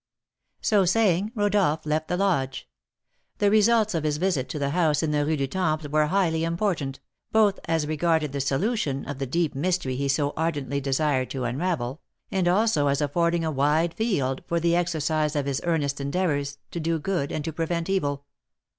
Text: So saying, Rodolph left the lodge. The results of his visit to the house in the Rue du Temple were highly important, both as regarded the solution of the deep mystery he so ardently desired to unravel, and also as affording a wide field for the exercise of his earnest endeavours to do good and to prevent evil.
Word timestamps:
So 0.61 0.83
saying, 0.83 1.31
Rodolph 1.35 1.85
left 1.85 2.07
the 2.07 2.17
lodge. 2.17 2.67
The 3.37 3.51
results 3.51 3.93
of 3.93 4.03
his 4.03 4.17
visit 4.17 4.49
to 4.49 4.57
the 4.57 4.71
house 4.71 5.03
in 5.03 5.11
the 5.11 5.23
Rue 5.27 5.37
du 5.37 5.45
Temple 5.45 5.91
were 5.91 6.07
highly 6.07 6.43
important, 6.43 6.99
both 7.31 7.59
as 7.65 7.85
regarded 7.85 8.31
the 8.31 8.41
solution 8.41 9.05
of 9.05 9.19
the 9.19 9.27
deep 9.27 9.53
mystery 9.53 9.95
he 9.95 10.07
so 10.07 10.33
ardently 10.35 10.81
desired 10.81 11.29
to 11.29 11.43
unravel, 11.43 12.01
and 12.31 12.47
also 12.47 12.87
as 12.87 12.99
affording 12.99 13.45
a 13.45 13.51
wide 13.51 13.93
field 13.93 14.41
for 14.47 14.59
the 14.59 14.75
exercise 14.75 15.35
of 15.35 15.45
his 15.45 15.61
earnest 15.65 16.01
endeavours 16.01 16.57
to 16.71 16.79
do 16.79 16.97
good 16.97 17.31
and 17.31 17.45
to 17.45 17.53
prevent 17.53 17.87
evil. 17.87 18.25